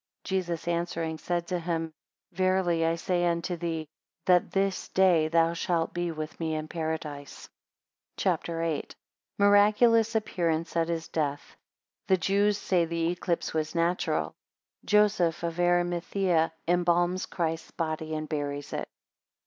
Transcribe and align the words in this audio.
13 0.25 0.29
Jesus 0.39 0.67
answering, 0.67 1.19
said 1.19 1.45
to 1.45 1.59
him, 1.59 1.93
Verily 2.31 2.83
I 2.83 2.95
say 2.95 3.23
unto 3.27 3.55
thee, 3.55 3.87
that 4.25 4.49
this 4.49 4.87
day 4.87 5.27
thou 5.27 5.53
shalt 5.53 5.93
be 5.93 6.09
with 6.11 6.39
me 6.39 6.55
in 6.55 6.67
Paradise. 6.67 7.47
CHAPTER 8.17 8.61
VIII. 8.61 8.87
1 9.37 9.47
Miraculous 9.49 10.15
appearance 10.15 10.75
at 10.75 10.87
his 10.87 11.07
death. 11.07 11.49
10 12.07 12.15
The 12.15 12.17
Jews 12.17 12.57
say 12.57 12.85
the 12.85 13.09
eclipse 13.09 13.53
was 13.53 13.75
natural. 13.75 14.33
12 14.81 14.85
Joseph 14.87 15.43
of 15.43 15.59
Arimathaea 15.59 16.51
embalms 16.67 17.27
Christ's 17.27 17.69
body 17.69 18.15
and 18.15 18.27
buries 18.27 18.73
it. 18.73 18.89